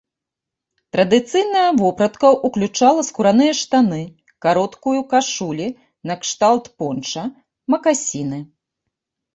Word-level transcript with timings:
Традыцыйная 0.95 1.65
вопратка 1.81 2.27
ўключала 2.49 3.01
скураныя 3.09 3.53
штаны, 3.61 4.01
кароткую 4.47 4.97
кашулі 5.13 5.67
накшталт 6.11 6.65
понча, 6.83 7.23
макасіны. 7.77 8.39